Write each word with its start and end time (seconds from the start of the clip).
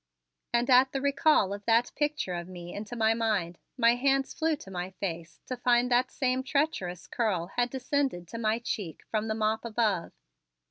And 0.51 0.67
at 0.71 0.93
the 0.93 0.99
recall 0.99 1.53
of 1.53 1.63
that 1.65 1.91
picture 1.95 2.33
of 2.33 2.47
me 2.49 2.73
into 2.73 2.95
my 2.95 3.13
mind, 3.13 3.59
my 3.77 3.93
hands 3.93 4.33
flew 4.33 4.55
to 4.55 4.71
my 4.71 4.89
face 4.89 5.41
to 5.45 5.55
find 5.55 5.91
that 5.91 6.09
same 6.09 6.41
treacherous 6.41 7.05
curl 7.05 7.51
had 7.55 7.69
descended 7.69 8.27
to 8.29 8.39
my 8.39 8.57
cheek 8.57 9.03
from 9.11 9.27
the 9.27 9.35
mop 9.35 9.63
above. 9.63 10.11